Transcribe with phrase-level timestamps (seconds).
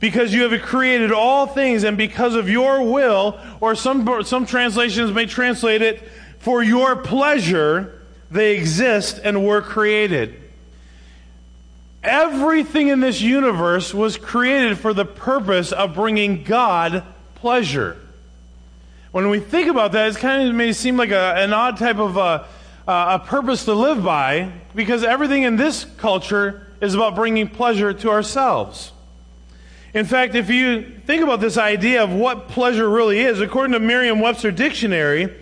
[0.00, 5.12] because you have created all things and because of your will, or some, some translations
[5.12, 6.02] may translate it,
[6.38, 10.34] for your pleasure, they exist and were created.
[12.02, 17.02] Everything in this universe was created for the purpose of bringing God
[17.36, 17.96] pleasure.
[19.10, 21.98] When we think about that, it kind of may seem like a, an odd type
[21.98, 22.46] of a,
[22.86, 28.10] a purpose to live by because everything in this culture is about bringing pleasure to
[28.10, 28.92] ourselves.
[29.94, 33.78] In fact, if you think about this idea of what pleasure really is, according to
[33.78, 35.32] Merriam Webster Dictionary,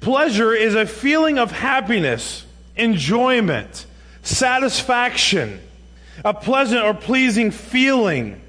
[0.00, 2.44] pleasure is a feeling of happiness,
[2.74, 3.86] enjoyment,
[4.24, 5.60] satisfaction,
[6.24, 8.42] a pleasant or pleasing feeling,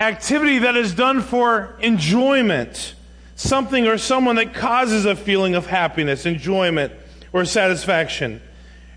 [0.00, 2.96] activity that is done for enjoyment,
[3.36, 6.92] something or someone that causes a feeling of happiness, enjoyment,
[7.32, 8.42] or satisfaction.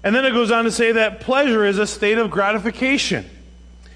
[0.04, 3.30] And then it goes on to say that pleasure is a state of gratification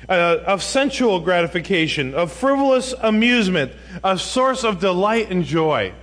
[0.10, 3.72] uh, of sensual gratification, of frivolous amusement,
[4.04, 5.94] a source of delight and joy.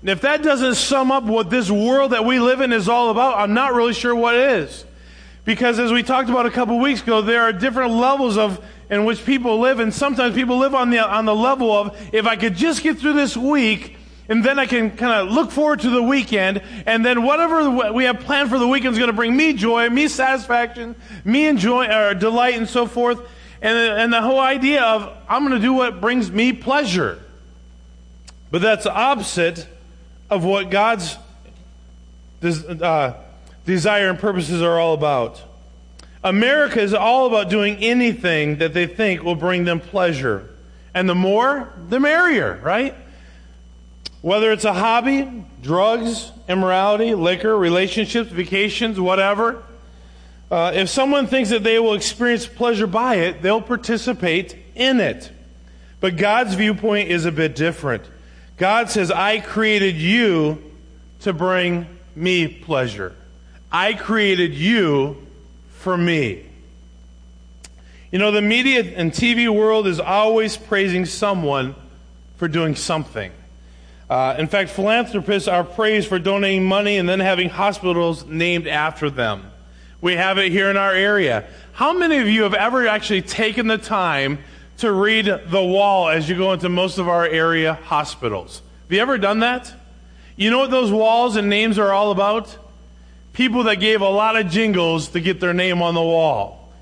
[0.00, 3.10] And if that doesn't sum up what this world that we live in is all
[3.10, 4.84] about, I'm not really sure what is.
[5.44, 9.04] Because as we talked about a couple weeks ago, there are different levels of in
[9.04, 12.36] which people live, and sometimes people live on the on the level of if I
[12.36, 13.96] could just get through this week,
[14.28, 18.04] and then I can kind of look forward to the weekend, and then whatever we
[18.04, 21.86] have planned for the weekend is going to bring me joy, me satisfaction, me enjoy
[21.86, 23.20] or delight, and so forth.
[23.62, 27.22] And, and the whole idea of, I'm going to do what brings me pleasure.
[28.50, 29.66] But that's the opposite
[30.30, 31.16] of what God's
[32.42, 33.14] uh,
[33.66, 35.42] desire and purposes are all about.
[36.24, 40.48] America is all about doing anything that they think will bring them pleasure.
[40.94, 42.94] And the more, the merrier, right?
[44.22, 49.62] Whether it's a hobby, drugs, immorality, liquor, relationships, vacations, whatever.
[50.50, 55.30] Uh, if someone thinks that they will experience pleasure by it, they'll participate in it.
[56.00, 58.02] But God's viewpoint is a bit different.
[58.56, 60.62] God says, I created you
[61.20, 63.14] to bring me pleasure.
[63.70, 65.24] I created you
[65.78, 66.44] for me.
[68.10, 71.76] You know, the media and TV world is always praising someone
[72.36, 73.30] for doing something.
[74.08, 79.08] Uh, in fact, philanthropists are praised for donating money and then having hospitals named after
[79.08, 79.49] them.
[80.00, 81.46] We have it here in our area.
[81.72, 84.38] How many of you have ever actually taken the time
[84.78, 88.62] to read the wall as you go into most of our area hospitals?
[88.84, 89.72] Have you ever done that?
[90.36, 92.56] You know what those walls and names are all about?
[93.34, 96.72] People that gave a lot of jingles to get their name on the wall.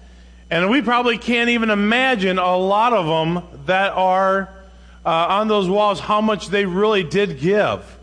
[0.51, 4.49] And we probably can't even imagine a lot of them that are
[5.05, 7.99] uh, on those walls how much they really did give.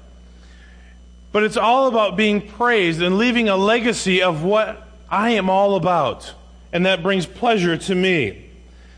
[1.32, 5.76] But it's all about being praised and leaving a legacy of what I am all
[5.76, 6.34] about,
[6.74, 8.50] and that brings pleasure to me.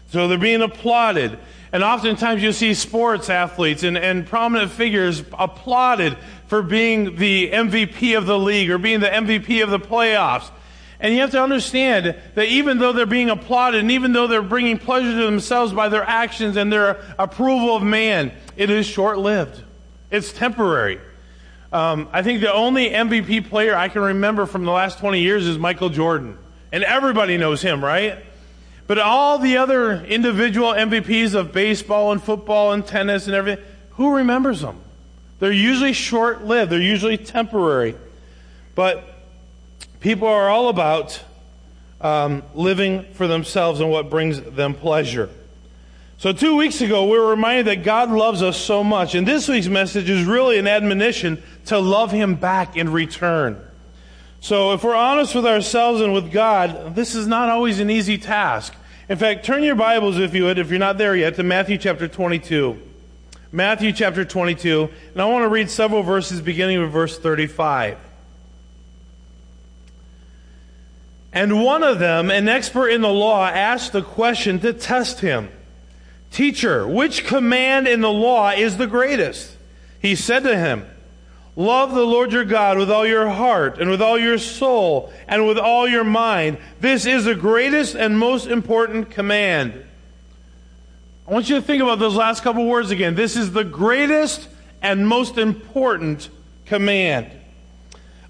[0.10, 1.38] So they're being applauded.
[1.72, 8.18] And oftentimes you see sports athletes and, and prominent figures applauded for being the MVP
[8.18, 10.50] of the league or being the MVP of the playoffs.
[11.00, 14.42] And you have to understand that even though they're being applauded and even though they're
[14.42, 19.20] bringing pleasure to themselves by their actions and their approval of man, it is short
[19.20, 19.64] lived.
[20.10, 21.00] It's temporary.
[21.72, 25.46] Um, I think the only MVP player I can remember from the last 20 years
[25.46, 26.38] is Michael Jordan.
[26.72, 28.20] And everybody knows him, right?
[28.88, 34.16] But all the other individual MVPs of baseball and football and tennis and everything, who
[34.16, 34.80] remembers them?
[35.40, 37.96] They're usually short lived, they're usually temporary.
[38.76, 39.04] But
[40.00, 41.22] people are all about
[42.00, 45.30] um, living for themselves and what brings them pleasure.
[46.20, 49.14] So, two weeks ago, we were reminded that God loves us so much.
[49.14, 53.62] And this week's message is really an admonition to love Him back in return.
[54.40, 58.18] So, if we're honest with ourselves and with God, this is not always an easy
[58.18, 58.74] task.
[59.10, 61.78] In fact, turn your Bibles, if you would, if you're not there yet, to Matthew
[61.78, 62.82] chapter 22.
[63.52, 64.90] Matthew chapter 22.
[65.14, 67.96] And I want to read several verses beginning with verse 35.
[71.32, 75.50] And one of them, an expert in the law, asked a question to test him.
[76.32, 79.56] Teacher, which command in the law is the greatest?
[80.02, 80.86] He said to him,
[81.56, 85.48] Love the Lord your God with all your heart and with all your soul and
[85.48, 86.60] with all your mind.
[86.80, 89.84] This is the greatest and most important command.
[91.28, 93.16] I want you to think about those last couple words again.
[93.16, 94.48] This is the greatest
[94.84, 96.30] and most important
[96.68, 97.32] command.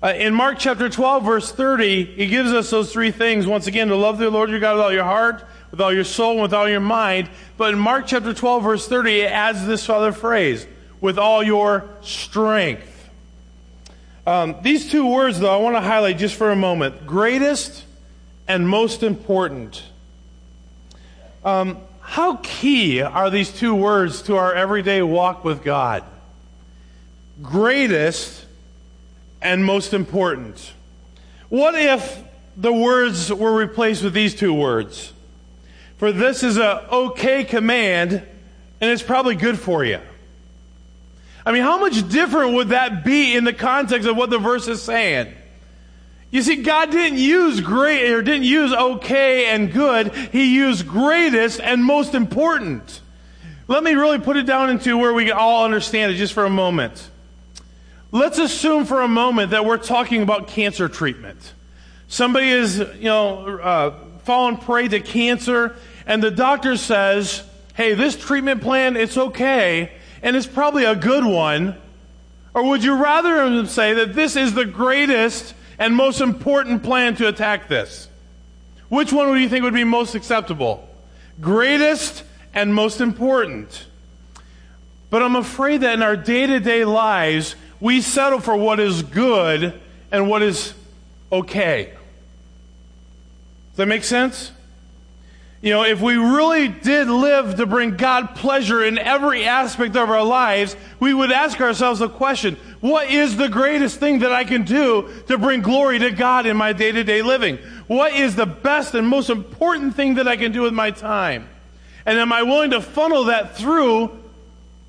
[0.02, 3.46] Uh, in Mark chapter 12, verse 30, he gives us those three things.
[3.46, 6.04] Once again, to love the Lord your God with all your heart, with all your
[6.04, 7.30] soul and with all your mind.
[7.58, 10.66] But in Mark chapter 12, verse 30, it adds this other phrase
[11.02, 12.94] with all your strength.
[14.26, 17.86] Um, these two words, though, I want to highlight just for a moment greatest
[18.48, 19.84] and most important.
[21.44, 26.04] Um, how key are these two words to our everyday walk with God?
[27.42, 28.46] Greatest
[29.42, 30.74] and most important.
[31.50, 32.22] What if
[32.56, 35.14] the words were replaced with these two words?
[35.98, 40.00] For this is a okay command, and it's probably good for you.
[41.46, 44.68] I mean, how much different would that be in the context of what the verse
[44.68, 45.34] is saying?
[46.30, 50.14] You see, God didn't use great or didn't use okay and good.
[50.14, 53.02] He used greatest and most important.
[53.70, 56.46] Let me really put it down into where we can all understand it just for
[56.46, 57.10] a moment.
[58.12, 61.54] Let's assume for a moment that we're talking about cancer treatment.
[62.08, 65.76] Somebody is, you know, uh, fallen prey to cancer,
[66.08, 67.44] and the doctor says,
[67.76, 69.92] "Hey, this treatment plan, it's okay,
[70.24, 71.76] and it's probably a good one."
[72.56, 77.16] Or would you rather him say that this is the greatest and most important plan
[77.18, 78.08] to attack this?
[78.90, 80.90] Which one would you think would be most acceptable?
[81.40, 82.24] Greatest
[82.56, 83.86] and most important.
[85.12, 89.04] But I'm afraid that in our day to day lives, we settle for what is
[89.04, 89.80] good
[90.12, 90.74] and what is
[91.32, 91.92] okay.
[93.72, 94.52] Does that make sense?
[95.62, 100.10] You know, if we really did live to bring God pleasure in every aspect of
[100.10, 104.44] our lives, we would ask ourselves the question, what is the greatest thing that I
[104.44, 107.58] can do to bring glory to God in my day to day living?
[107.88, 111.50] What is the best and most important thing that I can do with my time?
[112.06, 114.12] And am I willing to funnel that through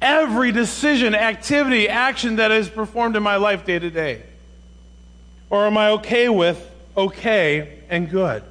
[0.02, 4.22] every decision, activity, action that is performed in my life day to day?
[5.48, 8.44] Or am I okay with okay and good?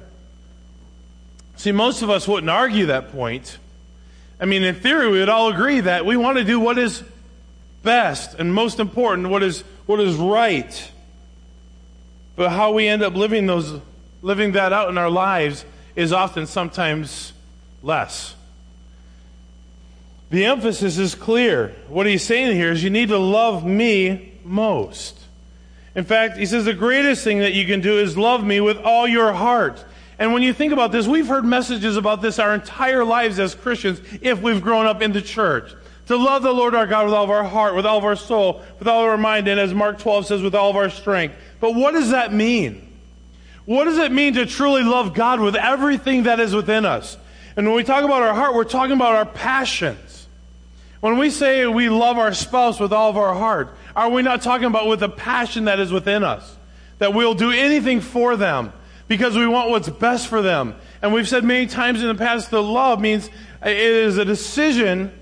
[1.58, 3.58] See, most of us wouldn't argue that point.
[4.38, 7.02] I mean, in theory, we would all agree that we want to do what is
[7.82, 10.92] best and most important, what is, what is right.
[12.36, 13.80] But how we end up living those,
[14.22, 15.64] living that out in our lives
[15.96, 17.32] is often sometimes
[17.82, 18.36] less.
[20.30, 21.74] The emphasis is clear.
[21.88, 25.18] What he's saying here is you need to love me most.
[25.96, 28.78] In fact, he says the greatest thing that you can do is love me with
[28.78, 29.84] all your heart.
[30.18, 33.54] And when you think about this, we've heard messages about this our entire lives as
[33.54, 35.72] Christians if we've grown up in the church.
[36.06, 38.16] To love the Lord our God with all of our heart, with all of our
[38.16, 40.90] soul, with all of our mind, and as Mark 12 says, with all of our
[40.90, 41.34] strength.
[41.60, 42.84] But what does that mean?
[43.66, 47.18] What does it mean to truly love God with everything that is within us?
[47.56, 50.26] And when we talk about our heart, we're talking about our passions.
[51.00, 54.42] When we say we love our spouse with all of our heart, are we not
[54.42, 56.56] talking about with the passion that is within us?
[56.98, 58.72] That we'll do anything for them
[59.08, 60.76] because we want what's best for them.
[61.02, 63.28] And we've said many times in the past that love means
[63.64, 65.12] it is a decision,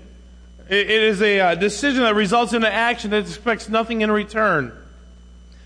[0.69, 4.73] it is a uh, decision that results in an action that expects nothing in return.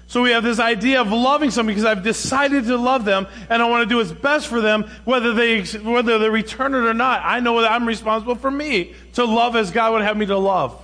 [0.08, 3.62] So we have this idea of loving someone because I've decided to love them and
[3.62, 6.94] I want to do what's best for them, whether they, whether they return it or
[6.94, 7.22] not.
[7.24, 10.38] I know that I'm responsible for me to love as God would have me to
[10.38, 10.80] love.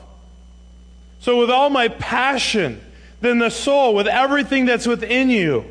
[1.19, 2.81] So with all my passion,
[3.19, 5.65] then the soul, with everything that's within you.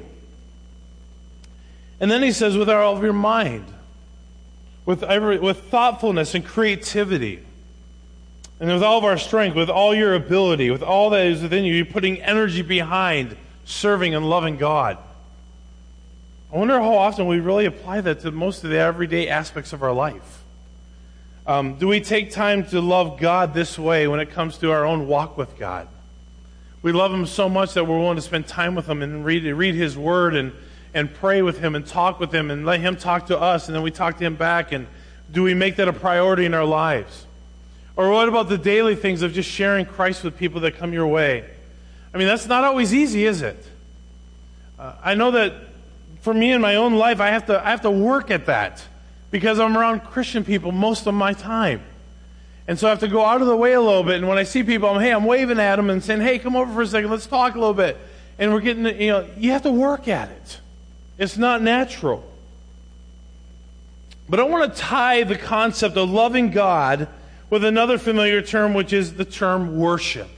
[2.01, 3.65] And then he says, with all of your mind,
[4.85, 7.43] with, every, with thoughtfulness and creativity,
[8.61, 11.65] and with all of our strength, with all your ability, with all that is within
[11.65, 14.99] you, you're putting energy behind serving and loving God.
[16.53, 19.83] I wonder how often we really apply that to most of the everyday aspects of
[19.83, 20.43] our life.
[21.47, 24.85] Um, do we take time to love God this way when it comes to our
[24.85, 25.89] own walk with God?
[26.83, 29.45] We love Him so much that we're willing to spend time with Him and read,
[29.45, 30.53] read His Word and,
[30.97, 33.77] and pray with Him and talk with Him and let Him talk to us and
[33.77, 34.73] then we talk to Him back.
[34.73, 34.87] And
[35.31, 37.27] do we make that a priority in our lives?
[37.97, 41.07] Or what about the daily things of just sharing Christ with people that come your
[41.07, 41.49] way?
[42.15, 43.63] I mean, that's not always easy, is it?
[44.79, 45.53] Uh, I know that
[46.23, 48.83] for me in my own life, I have, to, I have to work at that
[49.31, 51.83] because I'm around Christian people most of my time.
[52.67, 54.17] And so I have to go out of the way a little bit.
[54.17, 56.57] And when I see people, I'm, hey, I'm waving at them and saying, hey, come
[56.57, 57.99] over for a second, let's talk a little bit.
[58.39, 60.61] And we're getting, you know, you have to work at it.
[61.19, 62.25] It's not natural.
[64.29, 67.09] But I want to tie the concept of loving God
[67.49, 70.29] with another familiar term, which is the term worship.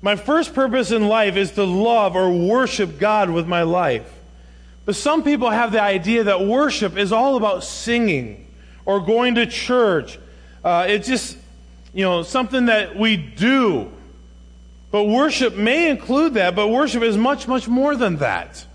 [0.00, 4.12] My first purpose in life is to love or worship God with my life.
[4.84, 8.48] But some people have the idea that worship is all about singing
[8.84, 10.18] or going to church.
[10.64, 11.38] Uh, it's just,
[11.94, 13.92] you know, something that we do.
[14.90, 18.66] But worship may include that, but worship is much, much more than that.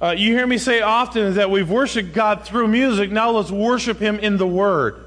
[0.00, 3.10] Uh, you hear me say often is that we've worshiped God through music.
[3.10, 5.04] Now let's worship Him in the Word.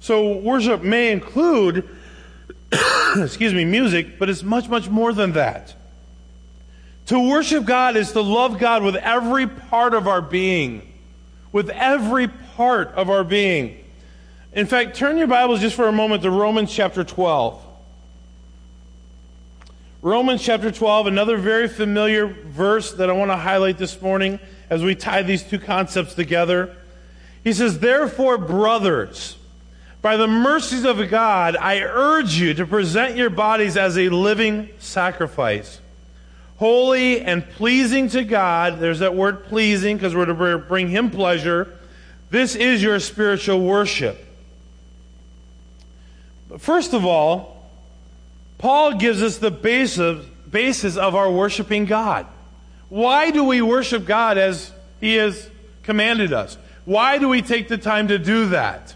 [0.00, 1.88] So worship may include
[3.16, 5.74] excuse me, music, but it's much, much more than that.
[7.06, 10.92] To worship God is to love God with every part of our being.
[11.50, 13.78] With every part of our being.
[14.52, 17.60] In fact, turn your Bibles just for a moment to Romans chapter 12.
[20.04, 24.82] Romans chapter 12, another very familiar verse that I want to highlight this morning as
[24.82, 26.76] we tie these two concepts together.
[27.44, 29.36] He says, Therefore, brothers,
[30.00, 34.70] by the mercies of God, I urge you to present your bodies as a living
[34.80, 35.80] sacrifice,
[36.56, 38.80] holy and pleasing to God.
[38.80, 41.78] There's that word pleasing because we're to bring Him pleasure.
[42.28, 44.18] This is your spiritual worship.
[46.48, 47.51] But first of all,
[48.62, 52.28] Paul gives us the basis, basis of our worshiping God.
[52.88, 55.50] Why do we worship God as He has
[55.82, 56.56] commanded us?
[56.84, 58.94] Why do we take the time to do that?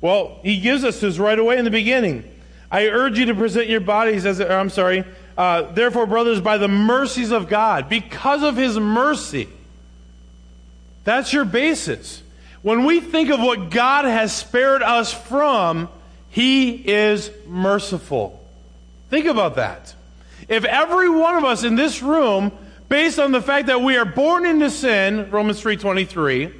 [0.00, 2.24] Well, He gives us this right away in the beginning.
[2.70, 5.04] I urge you to present your bodies as, I'm sorry,
[5.36, 9.48] uh, therefore, brothers, by the mercies of God, because of His mercy.
[11.04, 12.22] That's your basis.
[12.62, 15.90] When we think of what God has spared us from,
[16.30, 18.43] he is merciful.
[19.14, 19.94] Think about that.
[20.48, 22.50] If every one of us in this room,
[22.88, 26.52] based on the fact that we are born into sin, Romans 3.23,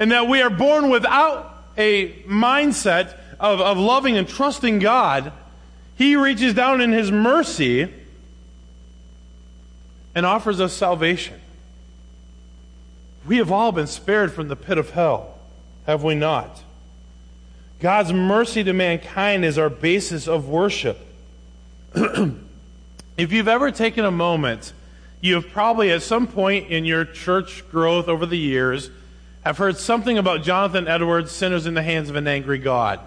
[0.00, 5.32] and that we are born without a mindset of, of loving and trusting God,
[5.94, 7.88] He reaches down in His mercy
[10.12, 11.40] and offers us salvation.
[13.24, 15.38] We have all been spared from the pit of hell,
[15.86, 16.64] have we not?
[17.78, 21.10] God's mercy to mankind is our basis of worship.
[23.16, 24.72] if you've ever taken a moment,
[25.20, 28.90] you have probably at some point in your church growth over the years
[29.42, 33.00] have heard something about Jonathan Edwards, Sinners in the Hands of an Angry God.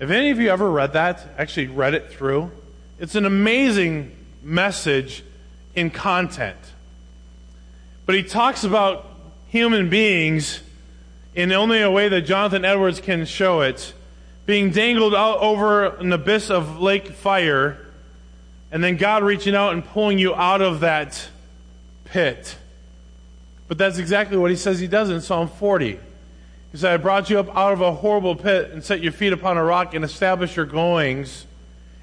[0.00, 1.24] Have any of you ever read that?
[1.38, 2.50] Actually, read it through?
[2.98, 5.22] It's an amazing message
[5.74, 6.58] in content.
[8.06, 9.06] But he talks about
[9.48, 10.60] human beings
[11.34, 13.92] in only a way that Jonathan Edwards can show it,
[14.46, 17.78] being dangled out over an abyss of lake fire,
[18.70, 21.28] and then God reaching out and pulling you out of that
[22.04, 22.56] pit.
[23.68, 25.98] But that's exactly what he says he does in Psalm 40.
[26.72, 29.32] He said, I brought you up out of a horrible pit and set your feet
[29.32, 31.46] upon a rock and established your goings.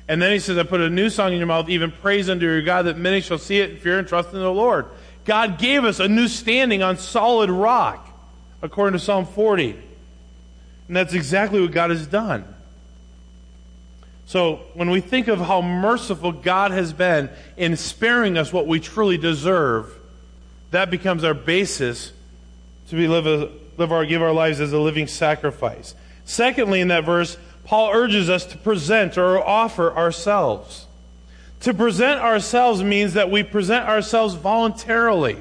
[0.08, 2.46] And then he says, I put a new song in your mouth, even praise unto
[2.46, 4.86] your God, that many shall see it and fear and trust in the Lord.
[5.26, 8.08] God gave us a new standing on solid rock
[8.62, 9.89] according to Psalm 40.
[10.90, 12.44] And that's exactly what God has done.
[14.26, 18.80] So when we think of how merciful God has been in sparing us what we
[18.80, 19.96] truly deserve,
[20.72, 22.12] that becomes our basis
[22.90, 25.94] to be live, a, live our give our lives as a living sacrifice.
[26.26, 30.88] Secondly, in that verse, Paul urges us to present or offer ourselves.
[31.62, 35.38] To present ourselves means that we present ourselves voluntarily,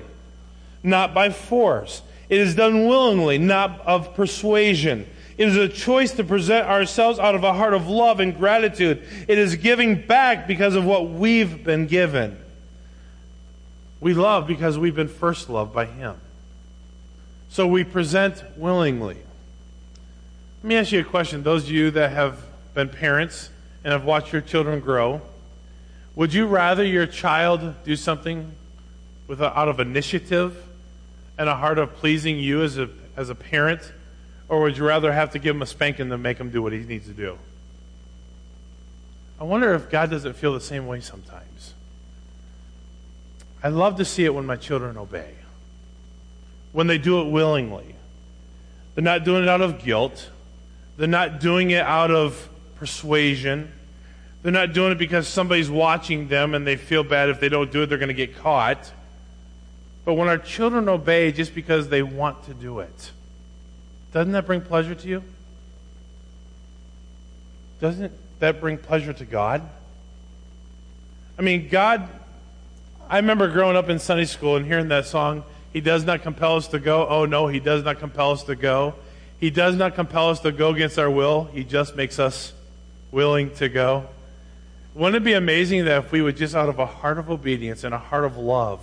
[0.82, 2.02] not by force.
[2.28, 5.06] It is done willingly, not of persuasion.
[5.38, 9.04] It is a choice to present ourselves out of a heart of love and gratitude.
[9.28, 12.37] It is giving back because of what we've been given.
[14.00, 16.16] We love because we've been first loved by Him.
[17.50, 19.16] So we present willingly.
[20.62, 21.45] Let me ask you a question.
[21.45, 22.42] Those of you that have
[22.75, 23.50] been parents
[23.85, 25.23] and have watched your children grow,
[26.16, 28.50] would you rather your child do something
[29.28, 30.64] with a, out of initiative
[31.38, 33.92] and a heart of pleasing you as a, as a parent?
[34.48, 36.72] Or would you rather have to give him a spanking than make him do what
[36.72, 37.38] he needs to do?
[39.40, 41.74] I wonder if God doesn't feel the same way sometimes.
[43.62, 45.34] I love to see it when my children obey,
[46.72, 47.94] when they do it willingly.
[48.94, 50.30] They're not doing it out of guilt,
[50.96, 53.72] they're not doing it out of persuasion.
[54.42, 57.72] They're not doing it because somebody's watching them and they feel bad if they don't
[57.72, 58.92] do it, they're going to get caught.
[60.04, 63.10] But when our children obey just because they want to do it,
[64.12, 65.22] doesn't that bring pleasure to you?
[67.80, 69.68] Doesn't that bring pleasure to God?
[71.38, 72.08] I mean, God,
[73.08, 76.56] I remember growing up in Sunday school and hearing that song, He does not compel
[76.56, 77.06] us to go.
[77.06, 78.94] Oh, no, He does not compel us to go.
[79.38, 81.44] He does not compel us to go against our will.
[81.44, 82.52] He just makes us
[83.12, 84.08] willing to go.
[84.94, 87.84] Wouldn't it be amazing that if we would just out of a heart of obedience
[87.84, 88.80] and a heart of love,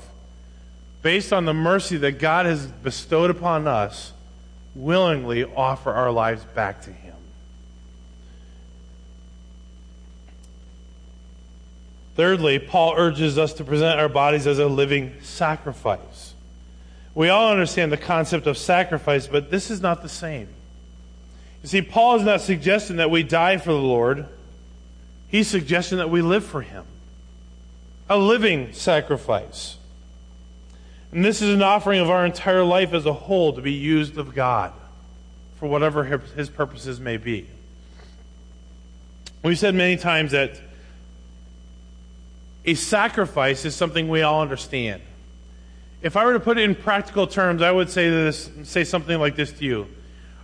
[1.02, 4.14] based on the mercy that God has bestowed upon us,
[4.76, 7.16] willingly offer our lives back to Him.
[12.16, 16.34] Thirdly, Paul urges us to present our bodies as a living sacrifice.
[17.14, 20.48] We all understand the concept of sacrifice, but this is not the same.
[21.64, 24.28] You see, Paul is not suggesting that we die for the Lord,
[25.28, 26.86] he's suggesting that we live for Him.
[28.10, 29.78] A living sacrifice.
[31.12, 34.18] And this is an offering of our entire life as a whole to be used
[34.18, 34.74] of God.
[35.58, 37.48] for whatever his purposes may be.
[39.44, 40.60] We've said many times that
[42.66, 45.02] a sacrifice is something we all understand.
[46.02, 49.20] If I were to put it in practical terms, I would say this, say something
[49.20, 49.88] like this to you.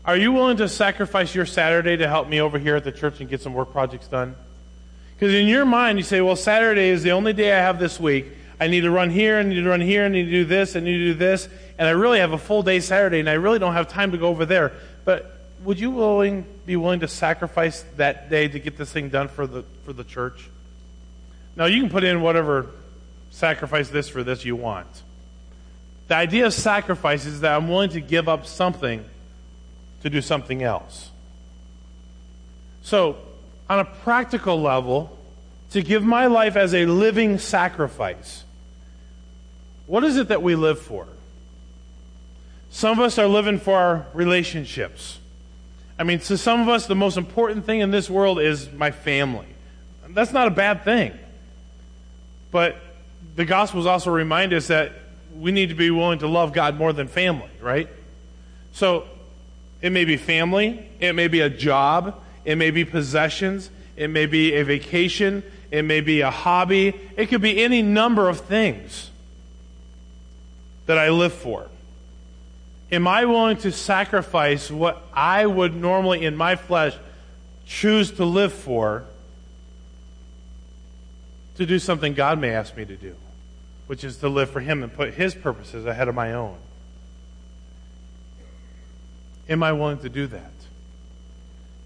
[0.05, 3.19] Are you willing to sacrifice your Saturday to help me over here at the church
[3.19, 4.35] and get some work projects done?
[5.15, 7.99] Because in your mind, you say, well, Saturday is the only day I have this
[7.99, 8.25] week.
[8.61, 10.75] I need to run here, I need to run here, I need to do this,
[10.75, 11.49] I need to do this,
[11.79, 14.19] and I really have a full day Saturday, and I really don't have time to
[14.19, 14.71] go over there.
[15.03, 19.29] But would you willing, be willing to sacrifice that day to get this thing done
[19.29, 20.47] for the, for the church?
[21.55, 22.67] Now, you can put in whatever
[23.31, 25.01] sacrifice this for this you want.
[26.07, 29.03] The idea of sacrifice is that I'm willing to give up something
[30.03, 31.09] to do something else.
[32.83, 33.17] So,
[33.67, 35.17] on a practical level,
[35.71, 38.43] to give my life as a living sacrifice,
[39.91, 41.05] what is it that we live for?
[42.69, 45.19] Some of us are living for our relationships.
[45.99, 48.91] I mean, to some of us, the most important thing in this world is my
[48.91, 49.47] family.
[50.07, 51.11] That's not a bad thing.
[52.51, 52.77] But
[53.35, 54.93] the Gospels also remind us that
[55.35, 57.89] we need to be willing to love God more than family, right?
[58.71, 59.09] So
[59.81, 64.25] it may be family, it may be a job, it may be possessions, it may
[64.25, 69.10] be a vacation, it may be a hobby, it could be any number of things
[70.91, 71.69] that I live for.
[72.91, 76.93] Am I willing to sacrifice what I would normally in my flesh
[77.65, 79.05] choose to live for
[81.55, 83.15] to do something God may ask me to do,
[83.87, 86.57] which is to live for Him and put His purposes ahead of my own?
[89.47, 90.51] Am I willing to do that?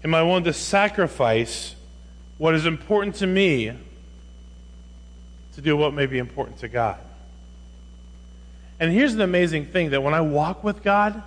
[0.02, 1.76] Am I willing to sacrifice
[2.38, 3.70] what is important to me
[5.54, 6.98] to do what may be important to God?
[8.78, 11.22] And here's the amazing thing that when I walk with God,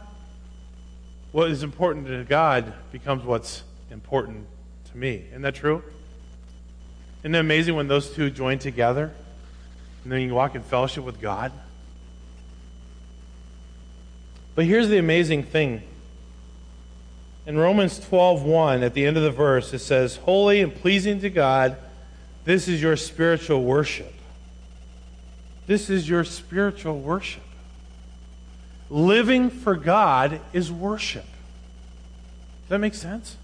[1.32, 4.46] what is important to God becomes what's important
[4.91, 5.25] to me.
[5.29, 5.84] Isn't that true?
[7.22, 9.12] Isn't it amazing when those two join together
[10.03, 11.51] and then you walk in fellowship with God?
[14.55, 15.83] But here's the amazing thing.
[17.46, 21.29] In Romans 12:1 at the end of the verse it says, "Holy and pleasing to
[21.29, 21.77] God,
[22.46, 24.14] this is your spiritual worship."
[25.70, 27.44] This is your spiritual worship.
[28.90, 31.27] Living for God is worship.
[32.64, 33.38] Does that make sense?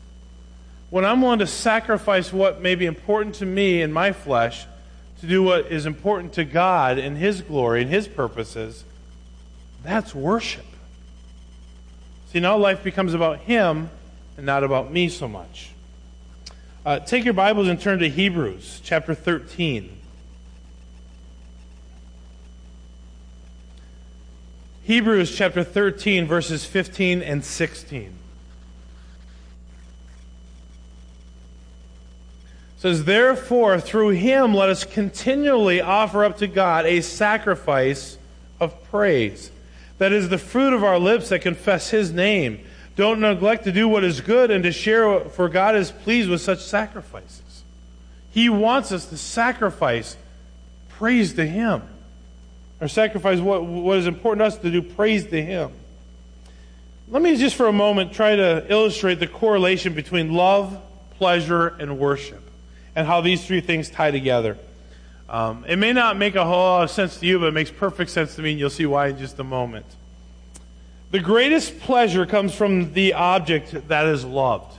[0.89, 4.65] When I'm willing to sacrifice what may be important to me in my flesh
[5.21, 8.85] to do what is important to God in His glory and His purposes,
[9.83, 10.65] that's worship.
[12.31, 13.91] See, now life becomes about Him
[14.35, 15.73] and not about me so much.
[16.83, 19.99] Uh, take your Bibles and turn to Hebrews chapter 13.
[24.85, 28.13] Hebrews chapter 13, verses 15 and 16.
[32.77, 38.19] says, Therefore, through him let us continually offer up to God a sacrifice
[38.59, 39.49] of praise.
[39.97, 42.63] That is the fruit of our lips that confess his name.
[42.95, 46.41] Don't neglect to do what is good and to share, for God is pleased with
[46.41, 47.63] such sacrifices.
[48.29, 50.15] He wants us to sacrifice
[50.89, 51.81] praise to him
[52.85, 55.71] or sacrifice what, what is important to us to do praise to Him.
[57.07, 60.79] Let me just for a moment try to illustrate the correlation between love,
[61.17, 62.47] pleasure, and worship,
[62.95, 64.55] and how these three things tie together.
[65.27, 67.71] Um, it may not make a whole lot of sense to you, but it makes
[67.71, 69.87] perfect sense to me, and you'll see why in just a moment.
[71.09, 74.77] The greatest pleasure comes from the object that is loved.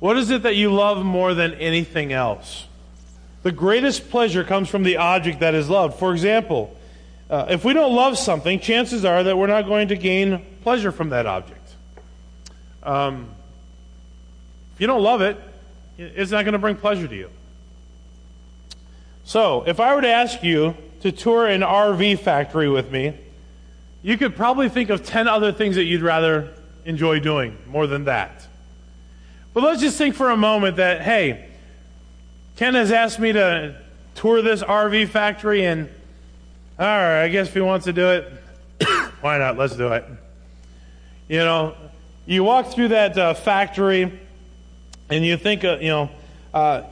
[0.00, 2.66] What is it that you love more than anything else?
[3.44, 5.98] The greatest pleasure comes from the object that is loved.
[5.98, 6.74] For example,
[7.28, 10.90] uh, if we don't love something, chances are that we're not going to gain pleasure
[10.90, 11.74] from that object.
[12.82, 13.28] Um,
[14.74, 15.36] if you don't love it,
[15.98, 17.28] it's not going to bring pleasure to you.
[19.24, 23.12] So, if I were to ask you to tour an RV factory with me,
[24.02, 26.54] you could probably think of 10 other things that you'd rather
[26.86, 28.46] enjoy doing more than that.
[29.52, 31.50] But let's just think for a moment that, hey,
[32.56, 33.74] Ken has asked me to
[34.14, 35.88] tour this RV factory, and
[36.78, 38.32] all right, I guess if he wants to do it,
[39.20, 39.58] why not?
[39.58, 40.04] Let's do it.
[41.28, 41.74] You know,
[42.26, 44.20] you walk through that uh, factory,
[45.10, 46.10] and you think, uh, you know,
[46.52, 46.82] uh,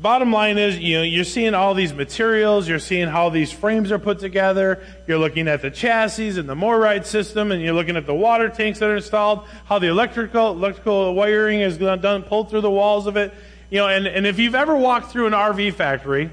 [0.00, 3.92] bottom line is, you know, you're seeing all these materials, you're seeing how these frames
[3.92, 7.98] are put together, you're looking at the chassis and the MORryde system, and you're looking
[7.98, 12.48] at the water tanks that are installed, how the electrical electrical wiring is done, pulled
[12.48, 13.34] through the walls of it.
[13.70, 16.30] You know, and, and if you've ever walked through an RV factory,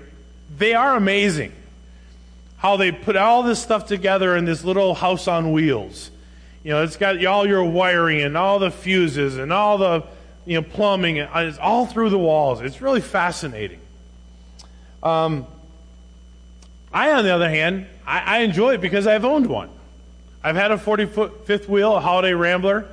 [0.57, 1.51] they are amazing.
[2.57, 6.11] How they put all this stuff together in this little house on wheels.
[6.63, 10.03] You know, it's got all your wiring and all the fuses and all the
[10.45, 11.17] you know plumbing.
[11.17, 12.61] It's all through the walls.
[12.61, 13.79] It's really fascinating.
[15.01, 15.45] Um,
[16.93, 19.69] I, on the other hand, I, I enjoy it because I've owned one.
[20.43, 22.87] I've had a 40 foot fifth wheel, a Holiday Rambler,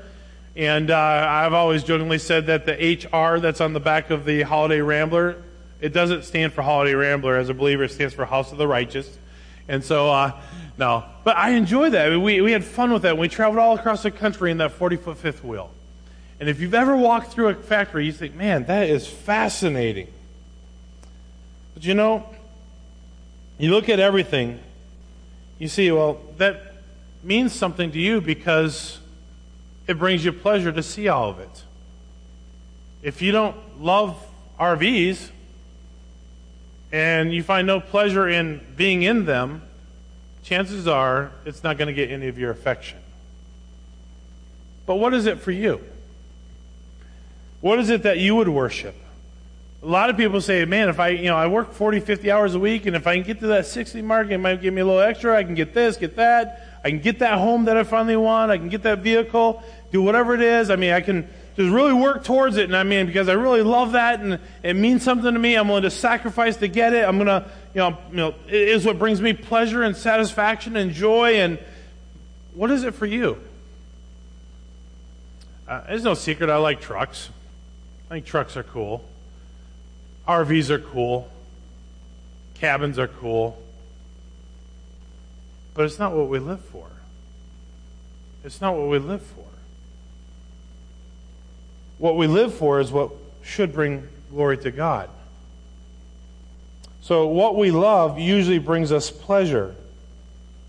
[0.61, 4.42] and uh, I've always jokingly said that the HR that's on the back of the
[4.42, 5.42] Holiday Rambler,
[5.81, 7.38] it doesn't stand for Holiday Rambler.
[7.38, 9.16] As a believer, it stands for House of the Righteous.
[9.68, 10.38] And so, uh,
[10.77, 11.07] no.
[11.25, 12.20] But I enjoy that.
[12.20, 13.16] We, we had fun with that.
[13.16, 15.70] We traveled all across the country in that 40 foot fifth wheel.
[16.38, 20.09] And if you've ever walked through a factory, you think, man, that is fascinating.
[21.73, 22.29] But you know,
[23.59, 24.61] you look at everything,
[25.59, 26.83] you see, well, that
[27.23, 28.99] means something to you because
[29.90, 31.64] it brings you pleasure to see all of it.
[33.03, 34.16] If you don't love
[34.57, 35.31] RVs
[36.92, 39.62] and you find no pleasure in being in them,
[40.44, 42.98] chances are it's not going to get any of your affection.
[44.87, 45.81] But what is it for you?
[47.61, 48.94] What is it that you would worship?
[49.83, 52.55] A lot of people say, man, if I, you know, I work 40, 50 hours
[52.55, 54.83] a week, and if I can get to that 60 mark, it might give me
[54.83, 55.37] a little extra.
[55.37, 56.81] I can get this, get that.
[56.85, 58.50] I can get that home that I finally want.
[58.50, 60.70] I can get that vehicle, do whatever it is.
[60.70, 62.64] I mean, I can just really work towards it.
[62.64, 65.68] And I mean, because I really love that and it means something to me, I'm
[65.68, 67.05] willing to sacrifice to get it.
[67.05, 70.76] I'm going to, you know, you know, it is what brings me pleasure and satisfaction
[70.76, 71.37] and joy.
[71.37, 71.59] And
[72.55, 73.38] what is it for you?
[75.68, 76.50] Uh, there's no secret.
[76.50, 77.31] I like trucks.
[78.11, 79.05] I think trucks are cool.
[80.26, 81.31] RVs are cool.
[82.55, 83.61] Cabins are cool.
[85.74, 86.87] But it's not what we live for.
[88.44, 89.39] It's not what we live for.
[92.00, 93.10] What we live for is what
[93.42, 95.10] should bring glory to God.
[97.02, 99.74] So, what we love usually brings us pleasure.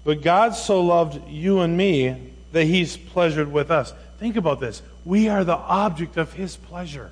[0.04, 2.18] But God so loved you and me
[2.52, 3.94] that He's pleasured with us.
[4.20, 4.82] Think about this.
[5.06, 7.12] We are the object of His pleasure.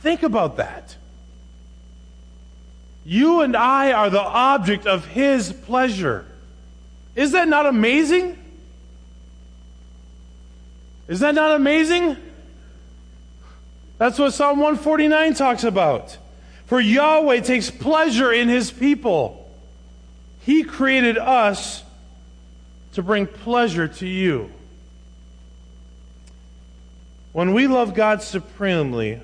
[0.00, 0.96] Think about that.
[3.06, 6.26] You and I are the object of His pleasure.
[7.16, 8.36] Is that not amazing?
[11.08, 12.18] Is that not amazing?
[13.98, 16.16] That's what Psalm 149 talks about.
[16.66, 19.50] For Yahweh takes pleasure in his people.
[20.40, 21.82] He created us
[22.94, 24.50] to bring pleasure to you.
[27.32, 29.20] When we love God supremely,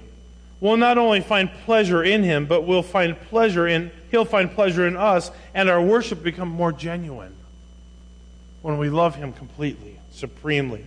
[0.61, 4.87] we'll not only find pleasure in him, but we'll find pleasure in he'll find pleasure
[4.87, 7.35] in us and our worship become more genuine
[8.63, 10.85] when we love Him completely, supremely.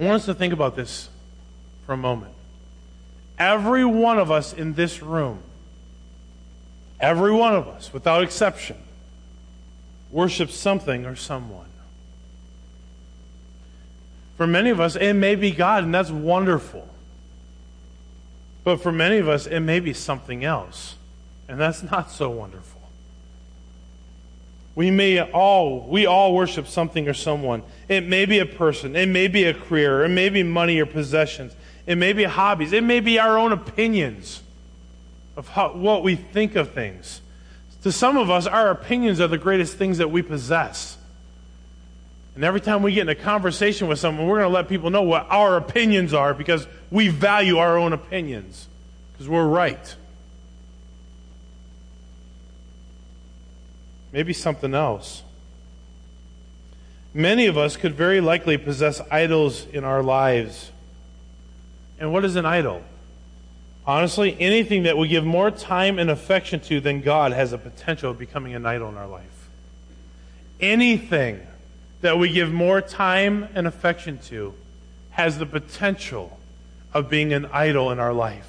[0.00, 1.09] I want us to think about this
[1.90, 2.32] for a moment.
[3.36, 5.40] Every one of us in this room,
[7.00, 8.76] every one of us, without exception,
[10.12, 11.66] worships something or someone.
[14.36, 16.88] For many of us, it may be God, and that's wonderful.
[18.62, 20.94] But for many of us, it may be something else,
[21.48, 22.82] and that's not so wonderful.
[24.76, 27.64] We may all, we all worship something or someone.
[27.88, 28.94] It may be a person.
[28.94, 30.04] It may be a career.
[30.04, 31.52] It may be money or possessions.
[31.86, 32.72] It may be hobbies.
[32.72, 34.42] It may be our own opinions
[35.36, 37.20] of how, what we think of things.
[37.82, 40.98] To some of us, our opinions are the greatest things that we possess.
[42.34, 44.90] And every time we get in a conversation with someone, we're going to let people
[44.90, 48.68] know what our opinions are because we value our own opinions
[49.12, 49.96] because we're right.
[54.12, 55.22] maybe something else.
[57.12, 60.70] Many of us could very likely possess idols in our lives.
[62.00, 62.82] And what is an idol?
[63.86, 68.10] Honestly, anything that we give more time and affection to than God has a potential
[68.10, 69.48] of becoming an idol in our life.
[70.60, 71.40] Anything
[72.00, 74.54] that we give more time and affection to
[75.10, 76.38] has the potential
[76.94, 78.46] of being an idol in our life.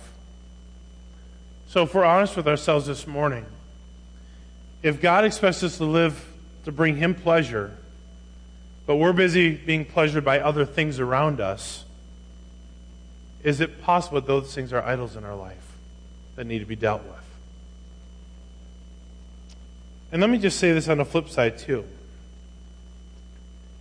[1.67, 3.45] So, if we're honest with ourselves this morning,
[4.83, 6.25] if God expects us to live
[6.65, 7.71] to bring Him pleasure,
[8.85, 11.85] but we're busy being pleasured by other things around us,
[13.43, 15.75] is it possible that those things are idols in our life
[16.35, 17.15] that need to be dealt with?
[20.11, 21.85] And let me just say this on the flip side, too.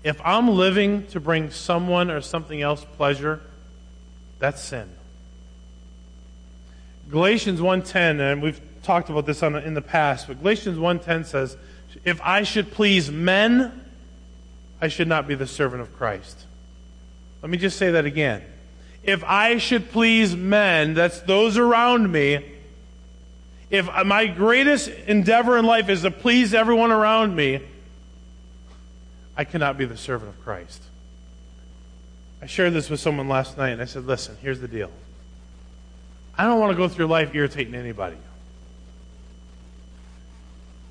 [0.03, 3.41] If I'm living to bring someone or something else pleasure,
[4.39, 4.89] that's sin.
[7.11, 11.57] Galatians 1:10 and we've talked about this on, in the past, but Galatians 1.10 says,
[12.05, 13.85] If I should please men,
[14.81, 16.47] I should not be the servant of Christ.
[17.43, 18.43] Let me just say that again.
[19.03, 22.45] If I should please men, that's those around me,
[23.71, 27.61] if my greatest endeavor in life is to please everyone around me,
[29.37, 30.83] I cannot be the servant of Christ.
[32.43, 34.91] I shared this with someone last night, and I said, Listen, here's the deal.
[36.37, 38.17] I don't want to go through life irritating anybody.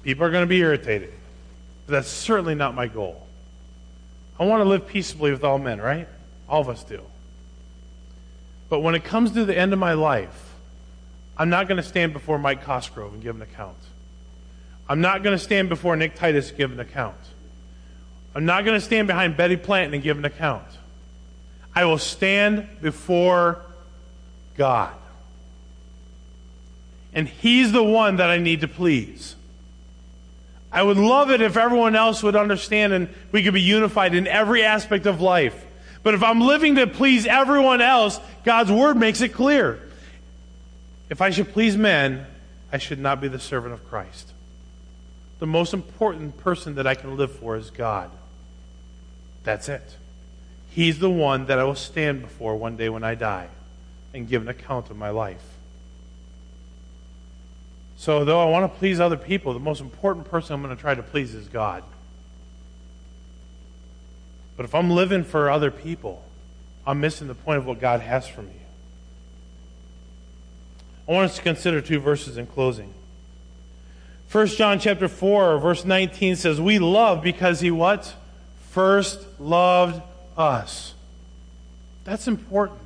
[0.03, 1.13] People are going to be irritated.
[1.85, 3.25] But that's certainly not my goal.
[4.39, 6.07] I want to live peaceably with all men, right?
[6.47, 7.01] All of us do.
[8.69, 10.53] But when it comes to the end of my life,
[11.37, 13.77] I'm not going to stand before Mike Cosgrove and give an account.
[14.87, 17.15] I'm not going to stand before Nick Titus and give an account.
[18.35, 20.65] I'm not going to stand behind Betty Planton and give an account.
[21.75, 23.61] I will stand before
[24.57, 24.93] God.
[27.13, 29.35] And He's the one that I need to please.
[30.71, 34.27] I would love it if everyone else would understand and we could be unified in
[34.27, 35.65] every aspect of life.
[36.03, 39.79] But if I'm living to please everyone else, God's word makes it clear.
[41.09, 42.25] If I should please men,
[42.71, 44.31] I should not be the servant of Christ.
[45.39, 48.11] The most important person that I can live for is God.
[49.43, 49.95] That's it.
[50.69, 53.47] He's the one that I will stand before one day when I die
[54.13, 55.43] and give an account of my life.
[57.97, 60.81] So, though I want to please other people, the most important person I'm going to
[60.81, 61.83] try to please is God.
[64.59, 66.21] But if I'm living for other people,
[66.85, 68.57] I'm missing the point of what God has for me.
[71.07, 72.93] I want us to consider two verses in closing.
[74.33, 78.13] 1 John chapter 4 verse 19 says, "We love because he what?
[78.71, 80.01] First loved
[80.35, 80.93] us."
[82.03, 82.81] That's important.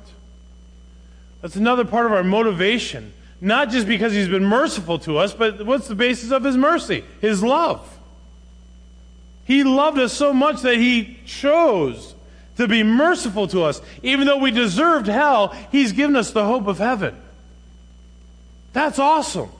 [1.42, 3.12] That's another part of our motivation.
[3.40, 7.02] Not just because he's been merciful to us, but what's the basis of his mercy?
[7.20, 7.93] His love.
[9.44, 12.14] He loved us so much that he chose
[12.56, 13.80] to be merciful to us.
[14.02, 17.16] Even though we deserved hell, he's given us the hope of heaven.
[18.72, 19.50] That's awesome.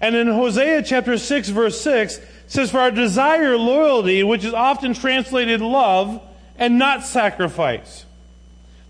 [0.00, 4.94] And in Hosea chapter 6 verse 6 says, For our desire loyalty, which is often
[4.94, 6.22] translated love,
[6.56, 8.04] and not sacrifice.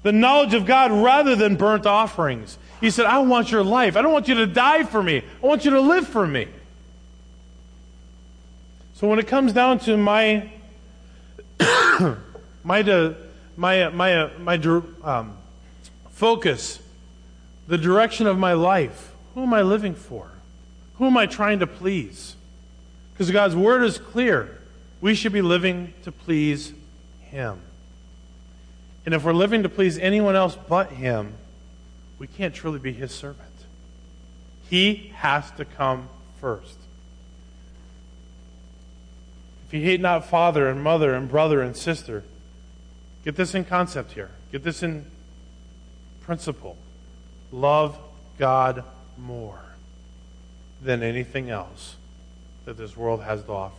[0.02, 2.58] The knowledge of God rather than burnt offerings.
[2.80, 3.96] He said, I want your life.
[3.96, 5.18] I don't want you to die for me.
[5.42, 6.48] I want you to live for me.
[9.00, 10.50] So when it comes down to my
[12.62, 13.14] my uh,
[13.56, 14.56] my my my
[15.02, 15.38] um,
[16.10, 16.78] focus,
[17.66, 20.30] the direction of my life, who am I living for?
[20.96, 22.36] Who am I trying to please?
[23.14, 24.60] Because God's word is clear.
[25.00, 26.74] We should be living to please
[27.22, 27.58] Him.
[29.06, 31.32] And if we're living to please anyone else but Him,
[32.18, 33.48] we can't truly be His servant.
[34.68, 36.76] He has to come first.
[39.70, 42.24] If you hate not father and mother and brother and sister,
[43.24, 44.32] get this in concept here.
[44.50, 45.06] Get this in
[46.22, 46.76] principle.
[47.52, 47.96] Love
[48.36, 48.82] God
[49.16, 49.62] more
[50.82, 51.94] than anything else
[52.64, 53.76] that this world has to offer.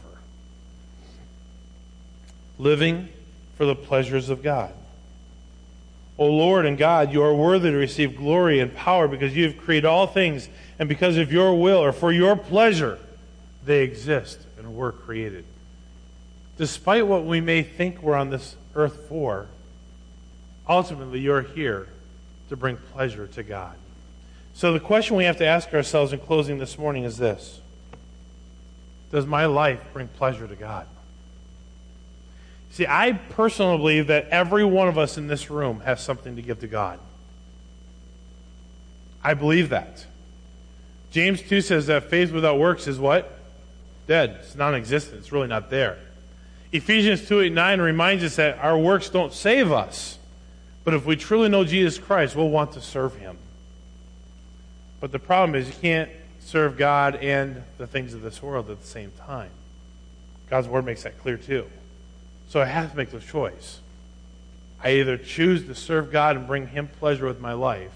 [2.57, 3.09] Living
[3.57, 4.71] for the pleasures of God.
[6.17, 9.57] O Lord and God, you are worthy to receive glory and power because you have
[9.57, 10.47] created all things,
[10.79, 12.97] and because of your will or for your pleasure,
[13.65, 15.43] they exist and were created
[16.61, 19.47] despite what we may think we're on this earth for,
[20.69, 21.87] ultimately you're here
[22.49, 23.75] to bring pleasure to God.
[24.53, 27.59] So the question we have to ask ourselves in closing this morning is this
[29.11, 30.85] Does my life bring pleasure to God?
[32.69, 36.43] See, I personally believe that every one of us in this room has something to
[36.43, 36.99] give to God.
[39.23, 40.05] I believe that.
[41.09, 43.35] James 2 says that faith without works is what?
[44.05, 44.41] Dead.
[44.41, 45.21] It's non existent.
[45.21, 45.97] It's really not there.
[46.71, 50.17] Ephesians 2 8 9 reminds us that our works don't save us.
[50.83, 53.37] But if we truly know Jesus Christ, we'll want to serve him.
[54.99, 58.79] But the problem is you can't serve God and the things of this world at
[58.79, 59.51] the same time.
[60.49, 61.65] God's word makes that clear too.
[62.49, 63.79] So I have to make the choice.
[64.83, 67.91] I either choose to serve God and bring him pleasure with my life,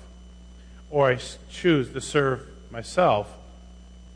[0.92, 3.36] or I choose to serve myself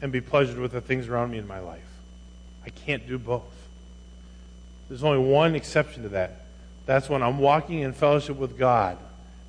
[0.01, 1.81] and be pleasured with the things around me in my life.
[2.65, 3.58] I can't do both.
[4.89, 6.41] There's only one exception to that.
[6.85, 8.97] That's when I'm walking in fellowship with God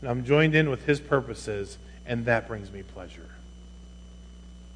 [0.01, 1.77] and I'm joined in with His purposes,
[2.07, 3.29] and that brings me pleasure.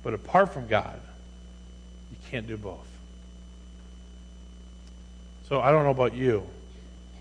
[0.03, 1.00] But apart from God,
[2.11, 2.87] you can't do both.
[5.48, 6.46] So I don't know about you,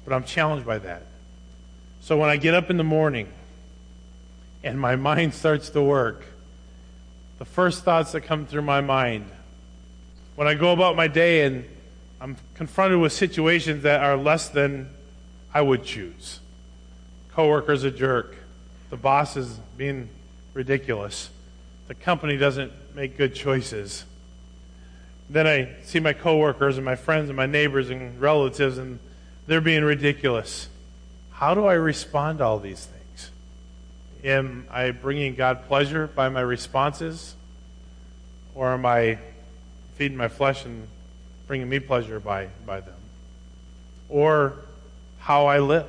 [0.06, 1.04] but I'm challenged by that.
[2.02, 3.30] So when I get up in the morning
[4.64, 6.26] and my mind starts to work,
[7.40, 9.30] the first thoughts that come through my mind,
[10.36, 11.66] when I go about my day and
[12.24, 14.90] I'm confronted with situations that are less than
[15.54, 16.40] I would choose.
[17.36, 18.38] Coworker's a jerk.
[18.90, 20.08] The boss is being
[20.54, 21.30] ridiculous.
[21.90, 24.06] The company doesn't make good choices.
[25.30, 29.00] Then I see my coworkers and my friends and my neighbors and relatives, and
[29.46, 30.70] they're being ridiculous.
[31.32, 33.32] How do I respond to all these things?
[34.24, 37.36] Am I bringing God pleasure by my responses?
[38.56, 39.18] Or am I
[39.98, 40.88] feeding my flesh and
[41.54, 42.98] bringing me pleasure by, by them?
[44.10, 44.56] Or
[45.20, 45.86] how I live?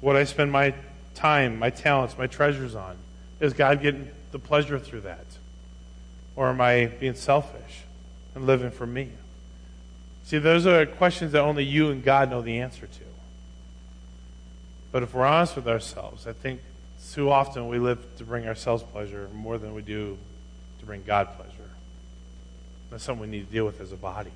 [0.00, 0.74] What I spend my
[1.16, 2.96] time, my talents, my treasures on?
[3.40, 5.26] Is God getting the pleasure through that?
[6.36, 7.82] Or am I being selfish
[8.36, 9.10] and living for me?
[10.22, 13.04] See, those are questions that only you and God know the answer to.
[14.92, 16.60] But if we're honest with ourselves, I think
[17.12, 20.16] too often we live to bring ourselves pleasure more than we do
[20.78, 21.70] to bring God pleasure.
[22.92, 24.30] That's something we need to deal with as a body.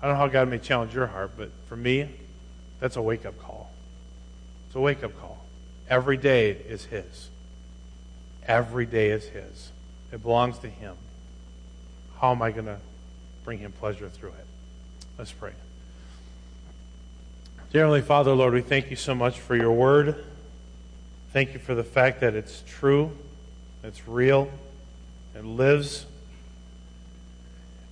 [0.00, 2.08] I don't know how God may challenge your heart, but for me,
[2.80, 3.70] that's a wake up call.
[4.66, 5.44] It's a wake up call.
[5.88, 7.28] Every day is His.
[8.46, 9.72] Every day is His.
[10.12, 10.96] It belongs to Him.
[12.20, 12.78] How am I going to
[13.44, 14.46] bring Him pleasure through it?
[15.18, 15.52] Let's pray.
[17.72, 20.24] Dear Heavenly Father, Lord, we thank you so much for your word.
[21.32, 23.10] Thank you for the fact that it's true,
[23.82, 24.50] it's real,
[25.34, 26.06] it lives.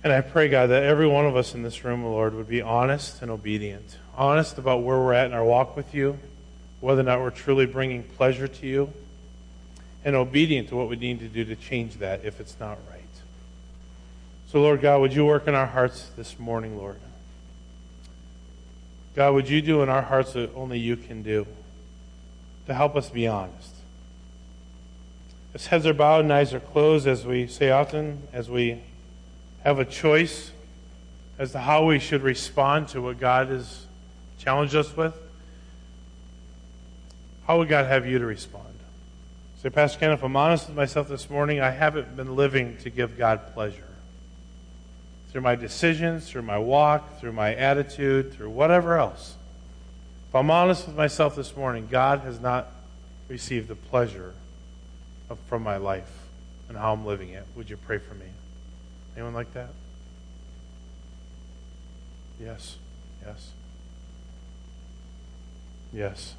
[0.05, 2.61] And I pray, God, that every one of us in this room, Lord, would be
[2.61, 3.97] honest and obedient.
[4.15, 6.19] Honest about where we're at in our walk with you,
[6.79, 8.93] whether or not we're truly bringing pleasure to you
[10.03, 13.01] and obedient to what we need to do to change that if it's not right.
[14.51, 16.99] So, Lord God, would you work in our hearts this morning, Lord?
[19.15, 21.47] God, would you do in our hearts what only you can do
[22.67, 23.73] to help us be honest?
[25.55, 28.83] As heads are bowed and eyes are closed, as we say often, as we
[29.65, 30.51] have a choice
[31.39, 33.87] as to how we should respond to what God has
[34.37, 35.15] challenged us with,
[37.47, 38.63] how would God have you to respond?
[39.61, 42.91] Say, Pastor Ken, if I'm honest with myself this morning, I haven't been living to
[42.91, 43.87] give God pleasure.
[45.31, 49.35] Through my decisions, through my walk, through my attitude, through whatever else.
[50.29, 52.67] If I'm honest with myself this morning, God has not
[53.27, 54.35] received the pleasure
[55.27, 56.11] of, from my life
[56.69, 57.45] and how I'm living it.
[57.55, 58.27] Would you pray for me?
[59.15, 59.69] Anyone like that?
[62.39, 62.77] Yes.
[63.25, 63.51] Yes.
[65.93, 66.35] Yes.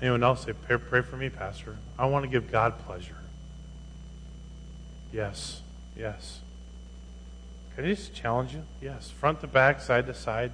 [0.00, 1.76] Anyone else say, pray, pray for me, Pastor?
[1.98, 3.16] I want to give God pleasure.
[5.12, 5.62] Yes,
[5.96, 6.40] yes.
[7.74, 8.62] Can I just challenge you?
[8.80, 9.10] Yes.
[9.10, 10.52] Front to back, side to side.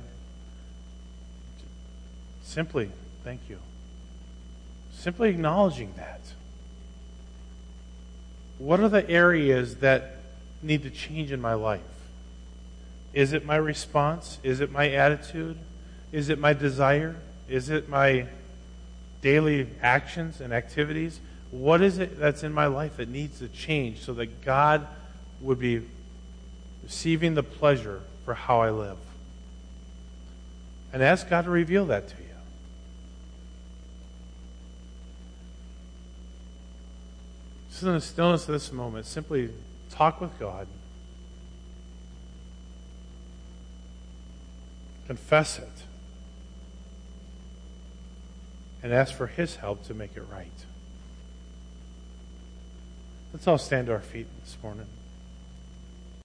[2.43, 2.91] Simply,
[3.25, 3.59] thank you.
[4.93, 6.21] Simply acknowledging that.
[8.59, 10.14] What are the areas that
[10.65, 11.81] need to change in my life?
[13.13, 14.39] Is it my response?
[14.43, 15.57] Is it my attitude?
[16.11, 17.17] Is it my desire?
[17.49, 18.27] Is it my
[19.23, 21.21] daily actions and activities?
[21.51, 24.87] What is it that's in my life that needs to change so that God
[25.41, 25.83] would be
[26.83, 28.99] receiving the pleasure for how I live?
[30.93, 32.23] And ask God to reveal that to you.
[37.71, 39.51] Just in the stillness of this moment, simply
[39.95, 40.67] talk with God.
[45.07, 45.69] Confess it
[48.83, 50.49] and ask for His help to make it right.
[53.33, 54.87] Let's all stand to our feet this morning.